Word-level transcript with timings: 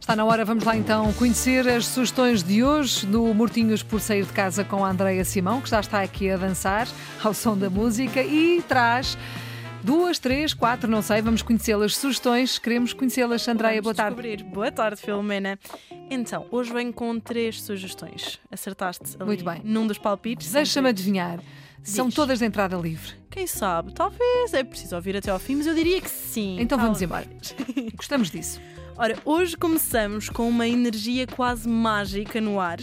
Está 0.00 0.16
na 0.16 0.24
hora, 0.24 0.44
vamos 0.44 0.64
lá 0.64 0.76
então 0.76 1.12
conhecer 1.12 1.68
as 1.68 1.86
sugestões 1.86 2.42
de 2.42 2.64
hoje 2.64 3.06
do 3.06 3.32
Mortinhos 3.34 3.82
por 3.82 4.00
Sair 4.00 4.24
de 4.24 4.32
Casa 4.32 4.64
com 4.64 4.84
a 4.84 4.90
Andreia 4.90 5.24
Simão, 5.24 5.60
que 5.60 5.68
já 5.70 5.78
está 5.80 6.02
aqui 6.02 6.30
a 6.30 6.36
dançar 6.36 6.88
ao 7.22 7.32
som 7.34 7.56
da 7.56 7.70
música 7.70 8.22
e 8.22 8.62
traz 8.66 9.16
duas, 9.84 10.18
três, 10.18 10.52
quatro, 10.52 10.90
não 10.90 11.00
sei, 11.02 11.22
vamos 11.22 11.42
conhecê-las. 11.42 11.96
Sugestões, 11.96 12.58
queremos 12.58 12.92
conhecê-las. 12.92 13.46
Andreia, 13.46 13.80
boa 13.80 13.94
tarde. 13.94 14.16
Descobrir. 14.16 14.42
Boa 14.44 14.72
tarde, 14.72 15.00
Filomena. 15.00 15.58
Então, 16.10 16.46
hoje 16.50 16.72
venho 16.72 16.92
com 16.92 17.20
três 17.20 17.62
sugestões. 17.62 18.40
Acertaste 18.50 19.04
ali 19.16 19.26
Muito 19.26 19.44
bem. 19.44 19.60
num 19.62 19.86
dos 19.86 19.98
palpites. 19.98 20.50
Deixa-me 20.50 20.88
sempre. 20.88 20.90
adivinhar. 20.90 21.38
São 21.84 22.06
Diz. 22.08 22.14
todas 22.16 22.38
de 22.40 22.44
entrada 22.44 22.76
livre. 22.76 23.14
Quem 23.30 23.46
sabe? 23.46 23.92
Talvez 23.94 24.52
é 24.52 24.64
preciso 24.64 24.96
ouvir 24.96 25.16
até 25.16 25.30
ao 25.30 25.38
fim, 25.38 25.54
mas 25.56 25.66
eu 25.66 25.74
diria 25.74 26.00
que 26.00 26.10
sim. 26.10 26.56
Então 26.60 26.76
vamos 26.78 26.98
talvez. 26.98 27.22
embora. 27.62 27.90
Gostamos 27.96 28.30
disso. 28.30 28.60
Ora, 29.02 29.16
hoje 29.24 29.56
começamos 29.56 30.28
com 30.28 30.46
uma 30.46 30.68
energia 30.68 31.26
quase 31.26 31.66
mágica 31.66 32.38
no 32.38 32.60
ar, 32.60 32.76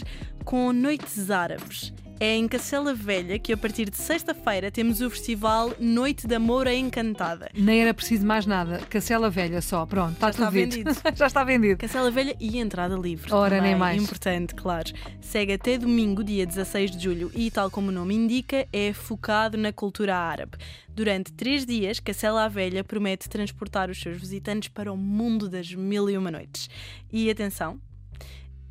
com 0.44 0.72
Noites 0.72 1.30
Árabes. 1.30 1.92
É 2.20 2.34
em 2.34 2.48
Cacela 2.48 2.92
Velha 2.94 3.38
que 3.38 3.52
a 3.52 3.56
partir 3.56 3.88
de 3.88 3.96
sexta-feira 3.96 4.72
temos 4.72 5.00
o 5.00 5.08
festival 5.08 5.72
Noite 5.78 6.26
da 6.26 6.40
Moura 6.40 6.74
Encantada. 6.74 7.48
Nem 7.54 7.80
era 7.80 7.94
preciso 7.94 8.26
mais 8.26 8.44
nada. 8.44 8.78
Cacela 8.90 9.30
velha 9.30 9.62
só. 9.62 9.86
Pronto, 9.86 10.14
está 10.14 10.26
Já 10.26 10.32
tudo 10.32 10.42
está 10.42 10.50
vendido. 10.50 10.90
já 11.14 11.26
está 11.28 11.44
vendido. 11.44 11.78
Cacela 11.78 12.10
Velha 12.10 12.34
e 12.40 12.58
entrada 12.58 12.96
livre. 12.96 13.32
Ora, 13.32 13.56
também. 13.56 13.70
nem 13.70 13.78
mais. 13.78 14.02
Importante, 14.02 14.52
claro. 14.52 14.90
Segue 15.20 15.52
até 15.52 15.78
domingo, 15.78 16.24
dia 16.24 16.44
16 16.44 16.90
de 16.90 17.04
julho, 17.04 17.30
e, 17.32 17.52
tal 17.52 17.70
como 17.70 17.90
o 17.90 17.92
nome 17.92 18.16
indica, 18.16 18.66
é 18.72 18.92
focado 18.92 19.56
na 19.56 19.72
cultura 19.72 20.16
árabe. 20.16 20.58
Durante 20.88 21.32
três 21.32 21.64
dias, 21.64 22.00
Cacela 22.00 22.46
a 22.46 22.48
Velha 22.48 22.82
promete 22.82 23.28
transportar 23.28 23.90
os 23.90 24.00
seus 24.00 24.18
visitantes 24.18 24.68
para 24.68 24.92
o 24.92 24.96
mundo 24.96 25.48
das 25.48 25.72
mil 25.72 26.10
e 26.10 26.18
uma 26.18 26.32
noites. 26.32 26.68
E 27.12 27.30
atenção, 27.30 27.80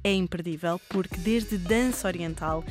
é 0.03 0.13
imperdível 0.13 0.79
porque 0.89 1.17
desde 1.17 1.57
dança 1.57 2.07
oriental, 2.07 2.63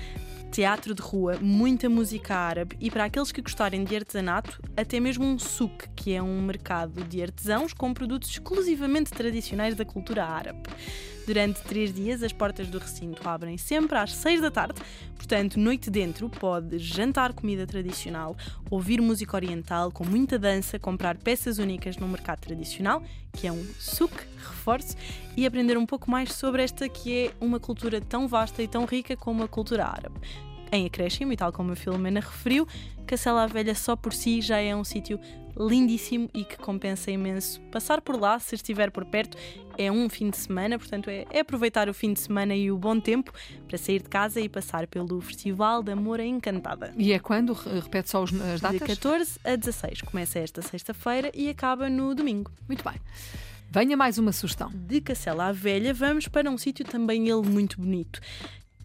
teatro 0.56 0.94
de 0.94 1.02
rua, 1.02 1.36
muita 1.38 1.86
música 1.86 2.34
árabe 2.34 2.78
e 2.80 2.90
para 2.90 3.04
aqueles 3.04 3.30
que 3.30 3.42
gostarem 3.42 3.84
de 3.84 3.94
artesanato, 3.94 4.58
até 4.74 4.98
mesmo 4.98 5.22
um 5.22 5.38
souk, 5.38 5.86
que 5.94 6.14
é 6.14 6.22
um 6.22 6.40
mercado 6.40 7.04
de 7.04 7.20
artesãos 7.20 7.74
com 7.74 7.92
produtos 7.92 8.30
exclusivamente 8.30 9.10
tradicionais 9.10 9.74
da 9.74 9.84
cultura 9.84 10.24
árabe. 10.24 10.62
Durante 11.26 11.60
três 11.60 11.92
dias, 11.92 12.22
as 12.22 12.32
portas 12.32 12.68
do 12.68 12.78
recinto 12.78 13.28
abrem 13.28 13.58
sempre 13.58 13.98
às 13.98 14.14
seis 14.14 14.40
da 14.40 14.50
tarde, 14.50 14.80
portanto, 15.16 15.58
noite 15.58 15.90
dentro 15.90 16.30
pode 16.30 16.78
jantar 16.78 17.34
comida 17.34 17.66
tradicional, 17.66 18.34
ouvir 18.70 19.02
música 19.02 19.36
oriental 19.36 19.92
com 19.92 20.06
muita 20.06 20.38
dança, 20.38 20.78
comprar 20.78 21.18
peças 21.18 21.58
únicas 21.58 21.98
no 21.98 22.08
mercado 22.08 22.40
tradicional, 22.40 23.02
que 23.32 23.46
é 23.46 23.52
um 23.52 23.62
souk, 23.78 24.14
reforço, 24.38 24.96
e 25.36 25.44
aprender 25.44 25.76
um 25.76 25.84
pouco 25.84 26.10
mais 26.10 26.32
sobre 26.32 26.62
esta 26.62 26.88
que 26.88 27.26
é 27.26 27.32
uma 27.40 27.60
cultura 27.60 28.00
tão 28.00 28.26
vasta 28.26 28.62
e 28.62 28.68
tão 28.68 28.86
rica 28.86 29.16
como 29.16 29.42
a 29.42 29.48
cultura 29.48 29.84
árabe. 29.84 30.18
Em 30.72 30.86
acréscimo, 30.86 31.32
e 31.32 31.36
tal 31.36 31.52
como 31.52 31.72
a 31.72 31.76
Filomena 31.76 32.20
referiu, 32.20 32.66
Cacela 33.06 33.46
Velha 33.46 33.74
só 33.74 33.94
por 33.94 34.12
si 34.12 34.40
já 34.40 34.58
é 34.58 34.74
um 34.74 34.82
sítio 34.84 35.18
lindíssimo 35.58 36.28
e 36.34 36.44
que 36.44 36.56
compensa 36.58 37.10
imenso 37.10 37.60
passar 37.72 38.00
por 38.02 38.20
lá 38.20 38.38
se 38.38 38.54
estiver 38.56 38.90
por 38.90 39.04
perto. 39.06 39.38
É 39.78 39.90
um 39.90 40.08
fim 40.08 40.28
de 40.28 40.36
semana, 40.36 40.78
portanto 40.78 41.08
é, 41.08 41.24
é 41.30 41.40
aproveitar 41.40 41.88
o 41.88 41.94
fim 41.94 42.12
de 42.12 42.20
semana 42.20 42.54
e 42.54 42.70
o 42.70 42.76
bom 42.76 42.98
tempo 43.00 43.32
para 43.66 43.78
sair 43.78 44.02
de 44.02 44.08
casa 44.08 44.40
e 44.40 44.48
passar 44.48 44.86
pelo 44.86 45.20
Festival 45.20 45.82
da 45.82 45.94
Moura 45.96 46.24
Encantada. 46.24 46.92
E 46.96 47.12
é 47.12 47.18
quando? 47.18 47.52
Re- 47.52 47.80
Repete 47.80 48.10
só 48.10 48.22
as 48.24 48.30
De 48.30 48.38
datas? 48.60 48.80
14 48.80 49.38
a 49.44 49.56
16. 49.56 50.02
Começa 50.02 50.38
esta 50.38 50.60
sexta-feira 50.62 51.30
e 51.34 51.48
acaba 51.48 51.88
no 51.88 52.14
domingo. 52.14 52.50
Muito 52.68 52.82
bem. 52.84 53.00
Venha 53.70 53.96
mais 53.96 54.18
uma 54.18 54.32
sugestão. 54.32 54.70
De 54.74 55.00
Cacela 55.00 55.46
à 55.46 55.52
Velha, 55.52 55.94
vamos 55.94 56.28
para 56.28 56.50
um 56.50 56.58
sítio 56.58 56.84
também 56.84 57.28
ele 57.28 57.42
muito 57.48 57.80
bonito. 57.80 58.20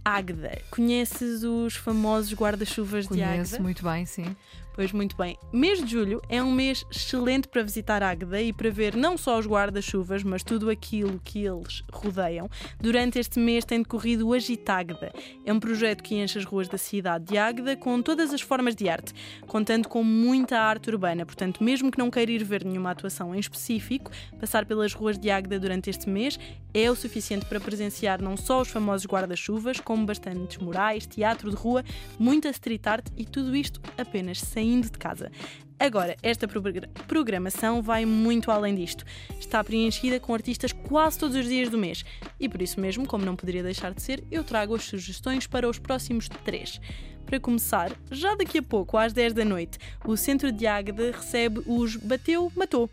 Águeda. 0.03 0.61
Conheces 0.71 1.43
os 1.43 1.75
famosos 1.75 2.33
guarda-chuvas 2.33 3.07
de 3.07 3.21
Águeda? 3.21 3.33
Conheço 3.33 3.61
muito 3.61 3.83
bem, 3.83 4.05
sim. 4.05 4.35
Pois 4.73 4.93
muito 4.93 5.17
bem. 5.17 5.37
Mês 5.51 5.83
de 5.83 5.91
julho 5.91 6.21
é 6.29 6.41
um 6.41 6.51
mês 6.51 6.85
excelente 6.89 7.47
para 7.47 7.61
visitar 7.61 8.01
Águeda 8.01 8.41
e 8.41 8.53
para 8.53 8.69
ver 8.69 8.95
não 8.95 9.17
só 9.17 9.37
os 9.37 9.45
guarda-chuvas, 9.45 10.23
mas 10.23 10.43
tudo 10.43 10.69
aquilo 10.69 11.19
que 11.23 11.43
eles 11.43 11.83
rodeiam. 11.91 12.49
Durante 12.79 13.19
este 13.19 13.37
mês 13.37 13.65
tem 13.65 13.81
decorrido 13.81 14.27
o 14.27 14.33
Agitágueda. 14.33 15.11
É 15.45 15.51
um 15.51 15.59
projeto 15.59 16.01
que 16.01 16.15
enche 16.15 16.39
as 16.39 16.45
ruas 16.45 16.69
da 16.69 16.77
cidade 16.77 17.25
de 17.25 17.37
Águeda 17.37 17.75
com 17.75 18.01
todas 18.01 18.33
as 18.33 18.39
formas 18.39 18.73
de 18.73 18.87
arte, 18.87 19.13
contando 19.45 19.89
com 19.89 20.03
muita 20.03 20.57
arte 20.57 20.89
urbana. 20.89 21.25
Portanto, 21.25 21.61
mesmo 21.61 21.91
que 21.91 21.99
não 21.99 22.09
queira 22.09 22.31
ir 22.31 22.43
ver 22.43 22.63
nenhuma 22.63 22.91
atuação 22.91 23.35
em 23.35 23.39
específico, 23.39 24.09
passar 24.39 24.65
pelas 24.65 24.93
ruas 24.93 25.17
de 25.17 25.29
Águeda 25.29 25.59
durante 25.59 25.89
este 25.89 26.09
mês 26.09 26.39
é 26.73 26.89
o 26.89 26.95
suficiente 26.95 27.45
para 27.45 27.59
presenciar 27.59 28.21
não 28.21 28.37
só 28.37 28.61
os 28.61 28.69
famosos 28.69 29.05
guarda-chuvas, 29.05 29.79
como 29.79 30.05
bastantes 30.05 30.57
murais, 30.57 31.05
teatro 31.05 31.49
de 31.49 31.55
rua, 31.55 31.83
muita 32.17 32.49
street 32.49 32.87
art 32.87 33.07
e 33.17 33.25
tudo 33.25 33.55
isto 33.55 33.81
apenas 33.97 34.39
saindo 34.61 34.85
de 34.91 34.97
casa. 34.97 35.31
Agora, 35.79 36.15
esta 36.21 36.47
progra- 36.47 36.87
programação 37.07 37.81
vai 37.81 38.05
muito 38.05 38.51
além 38.51 38.75
disto. 38.75 39.03
Está 39.39 39.63
preenchida 39.63 40.19
com 40.19 40.31
artistas 40.33 40.71
quase 40.71 41.17
todos 41.17 41.35
os 41.35 41.47
dias 41.47 41.69
do 41.69 41.77
mês. 41.77 42.05
E 42.39 42.47
por 42.47 42.61
isso 42.61 42.79
mesmo, 42.79 43.07
como 43.07 43.25
não 43.25 43.35
poderia 43.35 43.63
deixar 43.63 43.91
de 43.91 44.01
ser, 44.01 44.23
eu 44.29 44.43
trago 44.43 44.75
as 44.75 44.83
sugestões 44.83 45.47
para 45.47 45.67
os 45.67 45.79
próximos 45.79 46.29
três. 46.45 46.79
Para 47.25 47.39
começar, 47.39 47.91
já 48.11 48.35
daqui 48.35 48.59
a 48.59 48.63
pouco, 48.63 48.95
às 48.97 49.11
10 49.13 49.33
da 49.33 49.43
noite, 49.45 49.79
o 50.05 50.15
Centro 50.15 50.51
de 50.51 50.67
Águeda 50.67 51.11
recebe 51.11 51.61
os 51.65 51.95
Bateu 51.95 52.51
Matou. 52.55 52.87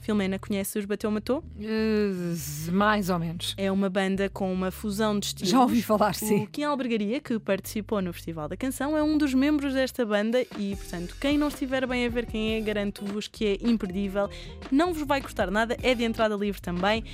Filomena 0.00 0.38
conhece 0.38 0.78
os 0.78 0.86
Bateu 0.86 1.10
Matou? 1.10 1.44
Eh, 1.60 2.70
mais 2.72 3.10
ou 3.10 3.18
menos. 3.18 3.54
É 3.58 3.70
uma 3.70 3.90
banda 3.90 4.30
com 4.30 4.50
uma 4.50 4.70
fusão 4.70 5.18
de 5.18 5.26
estilos. 5.26 5.50
Já 5.50 5.60
ouvi 5.60 5.82
falar, 5.82 6.14
sim. 6.14 6.44
O 6.44 6.46
Kim 6.46 6.62
Albergaria, 6.62 7.20
que 7.20 7.38
participou 7.38 8.00
no 8.00 8.10
Festival 8.12 8.48
da 8.48 8.56
Canção, 8.56 8.96
é 8.96 9.02
um 9.02 9.18
dos 9.18 9.34
membros 9.34 9.74
desta 9.74 10.04
banda 10.06 10.40
e, 10.58 10.74
portanto, 10.74 11.14
quem 11.20 11.36
não 11.36 11.48
estiver 11.48 11.86
bem 11.86 12.06
a 12.06 12.08
ver 12.08 12.24
quem 12.24 12.54
é, 12.54 12.60
garanto-vos 12.60 13.28
que 13.28 13.46
é 13.46 13.58
imperdível. 13.60 14.30
Não 14.72 14.94
vos 14.94 15.06
vai 15.06 15.20
custar 15.20 15.50
nada, 15.50 15.76
é 15.82 15.94
de 15.94 16.02
entrada 16.02 16.34
livre 16.34 16.62
também. 16.62 17.04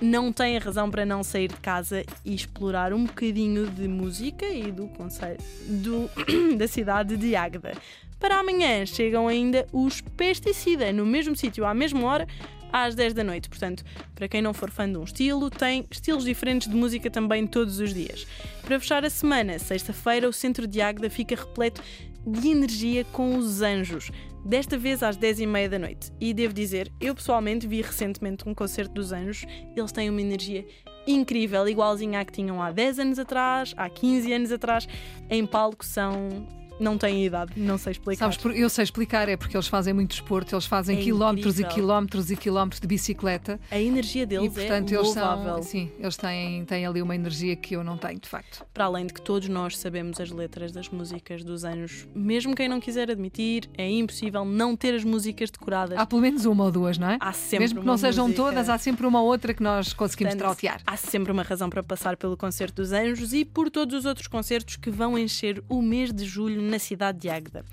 Não 0.00 0.32
tem 0.32 0.56
a 0.56 0.60
razão 0.60 0.90
para 0.90 1.04
não 1.04 1.22
sair 1.22 1.48
de 1.48 1.56
casa 1.56 2.04
e 2.24 2.34
explorar 2.34 2.92
um 2.92 3.04
bocadinho 3.04 3.66
de 3.66 3.88
música 3.88 4.46
e 4.46 4.70
do 4.70 4.86
conceito 4.88 5.42
do, 5.66 6.08
da 6.56 6.68
cidade 6.68 7.16
de 7.16 7.34
Águeda. 7.34 7.72
Para 8.20 8.38
amanhã 8.38 8.84
chegam 8.84 9.26
ainda 9.26 9.66
os 9.72 10.02
Pesticida, 10.02 10.92
no 10.92 11.06
mesmo 11.06 11.34
sítio, 11.34 11.64
à 11.64 11.72
mesma 11.72 12.04
hora, 12.04 12.28
às 12.70 12.94
10 12.94 13.14
da 13.14 13.24
noite. 13.24 13.48
Portanto, 13.48 13.82
para 14.14 14.28
quem 14.28 14.42
não 14.42 14.52
for 14.52 14.70
fã 14.70 14.90
de 14.90 14.98
um 14.98 15.04
estilo, 15.04 15.48
tem 15.48 15.86
estilos 15.90 16.24
diferentes 16.24 16.68
de 16.68 16.76
música 16.76 17.10
também 17.10 17.46
todos 17.46 17.80
os 17.80 17.94
dias. 17.94 18.26
Para 18.62 18.78
fechar 18.78 19.04
a 19.04 19.10
semana, 19.10 19.58
sexta-feira, 19.58 20.28
o 20.28 20.32
centro 20.32 20.66
de 20.66 20.82
Águeda 20.82 21.08
fica 21.08 21.34
repleto 21.34 21.82
de 22.26 22.48
energia 22.48 23.04
com 23.04 23.36
os 23.36 23.62
anjos. 23.62 24.10
Desta 24.44 24.76
vez 24.76 25.02
às 25.02 25.16
10h30 25.16 25.68
da 25.68 25.78
noite. 25.78 26.12
E 26.20 26.32
devo 26.34 26.52
dizer, 26.52 26.92
eu 27.00 27.14
pessoalmente 27.14 27.66
vi 27.66 27.80
recentemente 27.80 28.46
um 28.46 28.54
concerto 28.54 28.92
dos 28.92 29.12
anjos. 29.12 29.46
Eles 29.74 29.92
têm 29.92 30.10
uma 30.10 30.20
energia 30.20 30.66
incrível, 31.06 31.66
igualzinha 31.66 32.20
à 32.20 32.24
que 32.24 32.32
tinham 32.32 32.62
há 32.62 32.70
10 32.70 32.98
anos 32.98 33.18
atrás, 33.18 33.74
há 33.76 33.88
15 33.88 34.32
anos 34.32 34.52
atrás. 34.52 34.86
Em 35.28 35.46
palco 35.46 35.84
são. 35.84 36.59
Não 36.80 36.96
têm 36.98 37.24
idade, 37.26 37.52
não 37.56 37.76
sei 37.78 37.92
explicar. 37.92 38.32
Sabes, 38.32 38.58
eu 38.58 38.68
sei 38.70 38.84
explicar, 38.84 39.28
é 39.28 39.36
porque 39.36 39.56
eles 39.56 39.68
fazem 39.68 39.92
muito 39.92 40.10
desporto, 40.10 40.54
eles 40.54 40.66
fazem 40.66 40.98
É 40.98 41.02
quilómetros 41.02 41.58
e 41.58 41.62
incrível. 41.62 41.74
quilómetros 41.74 42.30
e 42.30 42.36
quilómetros 42.36 42.80
de 42.80 42.86
bicicleta. 42.86 43.60
A 43.70 43.78
energia 43.78 44.26
deles 44.26 44.46
e 44.46 44.50
portanto 44.54 44.92
é 44.92 44.96
eles 44.96 45.08
são, 45.10 45.62
sim, 45.62 45.90
eles 45.98 46.16
têm, 46.16 46.64
têm 46.64 46.86
ali 46.86 47.02
uma 47.02 47.14
energia 47.14 47.54
que 47.56 47.76
eu 47.76 47.84
não 47.84 47.96
tenho, 47.96 48.18
de 48.18 48.28
facto. 48.28 48.64
Para 48.72 48.86
além 48.86 49.06
de 49.06 49.12
que 49.14 49.20
todos 49.20 49.48
nós 49.48 49.76
sabemos 49.78 50.20
as 50.20 50.30
letras 50.30 50.72
das 50.72 50.88
músicas 50.88 51.44
dos 51.44 51.64
anos, 51.64 52.08
mesmo 52.14 52.54
quem 52.54 52.68
não 52.68 52.80
quiser 52.80 53.10
admitir, 53.10 53.68
é 53.76 53.88
impossível 53.90 54.44
não 54.44 54.74
ter 54.74 54.94
as 54.94 55.04
músicas 55.04 55.50
decoradas. 55.50 55.98
Há 55.98 56.06
pelo 56.06 56.20
menos 56.22 56.44
uma 56.46 56.64
ou 56.64 56.70
duas, 56.72 56.96
não 56.98 57.10
é? 57.10 57.18
Há 57.20 57.32
sempre 57.32 57.58
Mesmo 57.64 57.80
que 57.80 57.86
não 57.86 57.96
sejam 57.98 58.26
música. 58.26 58.42
todas, 58.42 58.68
há 58.68 58.78
sempre 58.78 59.06
uma 59.06 59.20
ou 59.20 59.28
outra 59.28 59.52
que 59.52 59.62
nós 59.62 59.92
conseguimos 59.92 60.32
Portanto, 60.34 60.56
trautear. 60.56 60.80
Há 60.86 60.96
sempre 60.96 61.30
uma 61.32 61.42
razão 61.42 61.68
para 61.68 61.82
passar 61.82 62.16
pelo 62.16 62.36
Concerto 62.36 62.80
dos 62.82 62.92
Anjos 62.92 63.32
e 63.32 63.44
por 63.44 63.70
todos 63.70 63.94
os 63.94 64.04
outros 64.06 64.26
concertos 64.26 64.76
que 64.76 64.90
vão 64.90 65.18
encher 65.18 65.62
o 65.68 65.82
mês 65.82 66.12
de 66.12 66.24
julho 66.24 66.62
na 66.70 66.78
cidade 66.78 67.18
de 67.18 67.28
Águeda. 67.28 67.64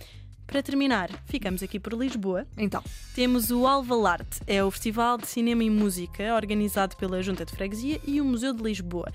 Para 0.47 0.63
terminar, 0.63 1.09
ficamos 1.25 1.61
aqui 1.61 1.77
por 1.77 1.93
Lisboa. 1.93 2.47
Então, 2.57 2.81
Temos 3.13 3.51
o 3.51 3.67
Alvalarte, 3.67 4.39
é 4.47 4.63
o 4.63 4.71
Festival 4.71 5.17
de 5.17 5.27
Cinema 5.27 5.63
e 5.63 5.69
Música 5.69 6.33
organizado 6.33 6.95
pela 6.95 7.21
Junta 7.21 7.43
de 7.43 7.51
Freguesia 7.51 7.99
e 8.07 8.21
o 8.21 8.25
Museu 8.25 8.53
de 8.53 8.63
Lisboa. 8.63 9.11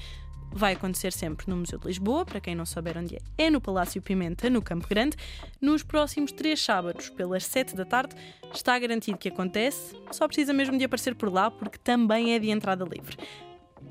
Vai 0.55 0.75
acontecer 0.75 1.11
sempre 1.11 1.49
no 1.49 1.57
Museu 1.57 1.79
de 1.79 1.87
Lisboa, 1.87 2.27
para 2.27 2.39
quem 2.39 2.55
não 2.55 2.67
souber 2.67 2.99
onde 2.99 3.17
é, 3.17 3.47
é 3.47 3.51
no 3.51 3.63
Palácio 3.63 4.03
Pimenta, 4.03 4.51
no 4.51 4.61
Campo 4.61 4.87
Grande. 4.87 5.17
Nos 5.59 5.83
próximos 5.83 6.31
três 6.33 6.63
sábados, 6.63 7.09
pelas 7.09 7.47
sete 7.47 7.75
da 7.75 7.87
tarde, 7.87 8.15
está 8.53 8.79
garantido 8.79 9.17
que 9.17 9.31
acontece, 9.31 9.97
só 10.11 10.27
precisa 10.27 10.53
mesmo 10.53 10.77
de 10.77 10.85
aparecer 10.85 11.15
por 11.15 11.33
lá, 11.33 11.51
porque 11.51 11.79
também 11.79 12.35
é 12.35 12.39
de 12.39 12.51
entrada 12.51 12.85
livre. 12.85 13.17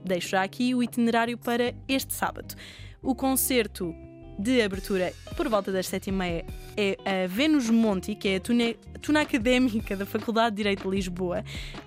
Deixo 0.05 0.29
já 0.29 0.44
aqui 0.44 0.75
o 0.75 0.83
itinerário 0.83 1.39
para 1.39 1.73
este 1.87 2.13
sábado. 2.13 2.53
O 3.01 3.15
concerto 3.15 3.95
de 4.41 4.59
abertura 4.59 5.13
por 5.38 5.47
volta 5.47 5.71
das 5.71 5.88
sete 5.88 6.07
e 6.07 6.11
meia 6.11 6.43
é 6.75 6.97
a 7.05 7.27
Venus 7.27 7.69
Monti, 7.69 8.15
que 8.15 8.27
é 8.27 8.35
a 8.38 8.39
tuna, 8.39 9.21
académica 9.21 9.95
da 9.95 10.05
Faculdade 10.05 10.55
de 10.55 10.57
Direito 10.57 10.89
de 10.89 10.95
Lisboa. 10.95 11.43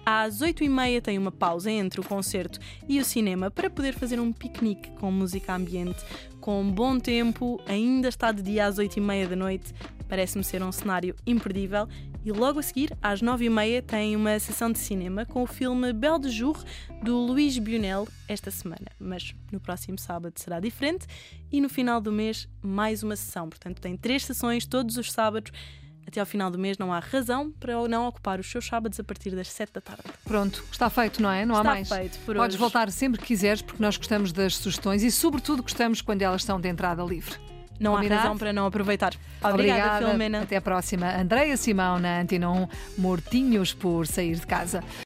Às 0.07 0.41
oito 0.41 0.63
e 0.63 0.69
meia 0.69 1.03
tem 1.03 1.19
uma 1.19 1.33
pausa 1.33 1.71
entre 1.71 2.01
o 2.01 2.05
concerto 2.05 2.61
e 2.89 3.01
o 3.01 3.05
cinema 3.05 3.51
para 3.51 3.69
poder 3.69 3.93
fazer 3.93 4.21
um 4.21 4.33
piquenique 4.33 4.89
com 4.93 5.11
música 5.11 5.55
ambiente, 5.55 6.05
com 6.41 6.71
bom 6.71 6.99
tempo, 7.01 7.61
ainda 7.67 8.09
está 8.09 8.31
de 8.31 8.43
dia 8.43 8.67
às 8.67 8.79
oito 8.79 8.99
e 8.99 9.01
meia 9.01 9.27
da 9.27 9.35
noite. 9.35 9.75
Parece-me 10.09 10.45
ser 10.45 10.63
um 10.63 10.71
cenário 10.71 11.17
imperdível. 11.27 11.89
E 12.25 12.33
logo 12.33 12.59
a 12.59 12.63
seguir, 12.63 12.97
às 13.03 13.21
nove 13.21 13.45
e 13.45 13.51
meia, 13.51 13.83
tem 13.83 14.17
uma 14.17 14.39
sessão 14.39 14.73
de 14.73 14.79
cinema 14.79 15.27
com 15.27 15.43
o 15.43 15.47
filme 15.47 15.93
Belle 15.93 16.19
de 16.19 16.31
Jour, 16.31 16.57
do 17.03 17.19
Luís 17.19 17.59
Bionel, 17.59 18.09
esta 18.27 18.51
semana. 18.51 18.87
Mas 18.99 19.35
no 19.53 19.61
próximo 19.61 19.99
sábado 19.99 20.33
será 20.37 20.59
diferente 20.59 21.07
e 21.53 21.61
no 21.61 21.69
final 21.69 22.01
do 22.01 22.11
mês, 22.11 22.49
mais 22.63 23.03
uma 23.03 23.15
sessão. 23.15 23.51
Portanto, 23.51 23.79
tem 23.79 23.95
três 23.95 24.25
sessões 24.25 24.65
todos 24.65 24.97
os 24.97 25.13
sábados. 25.13 25.53
Até 26.07 26.19
ao 26.21 26.25
final 26.27 26.51
do 26.51 26.59
mês 26.59 26.79
não 26.79 26.93
há 26.93 26.99
razão 26.99 27.51
para 27.53 27.75
não 27.89 28.07
ocupar 28.07 28.41
os 28.41 28.51
seus 28.51 28.65
sábados 28.67 28.99
a 28.99 29.05
partir 29.05 29.31
das 29.35 29.49
7 29.49 29.75
da 29.75 29.81
tarde. 29.83 30.03
Pronto, 30.25 30.65
está 30.73 30.89
feito, 30.89 31.21
não 31.21 31.31
é? 31.31 31.45
Não 31.45 31.57
está 31.57 31.71
há 31.71 31.75
mais. 31.75 31.89
feito 31.89 32.19
por 32.21 32.37
Podes 32.37 32.55
hoje. 32.55 32.61
voltar 32.61 32.91
sempre 32.91 33.21
que 33.21 33.27
quiseres, 33.27 33.61
porque 33.61 33.83
nós 33.83 33.97
gostamos 33.99 34.33
das 34.33 34.57
sugestões 34.57 35.03
e, 35.03 35.11
sobretudo, 35.11 35.63
gostamos 35.63 36.01
quando 36.01 36.23
elas 36.23 36.43
são 36.43 36.59
de 36.61 36.69
entrada 36.69 37.03
livre. 37.03 37.39
Não 37.79 37.95
Combinado? 37.95 38.15
há 38.15 38.23
razão 38.23 38.39
para 38.39 38.53
não 38.53 38.67
aproveitar. 38.67 39.15
Obrigada, 39.43 39.99
Filomena. 39.99 40.43
Até 40.43 40.57
a 40.57 40.61
próxima. 40.61 41.15
Andreia 41.17 41.57
Simão 41.57 41.99
na 41.99 42.21
Antena 42.21 42.51
1, 42.51 42.69
Mortinhos 42.99 43.75
por 43.75 44.07
sair 44.07 44.37
de 44.37 44.47
casa. 44.47 44.83